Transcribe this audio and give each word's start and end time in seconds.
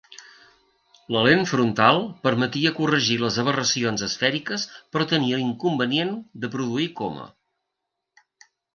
La 1.15 1.21
lent 1.27 1.43
frontal 1.51 1.99
permetia 2.29 2.73
corregir 2.79 3.19
les 3.25 3.39
aberracions 3.45 4.07
esfèriques 4.09 4.67
però 4.93 5.09
tenia 5.15 5.43
l'inconvenient 5.45 6.19
de 6.47 6.55
produir 6.59 6.93
coma. 7.03 7.33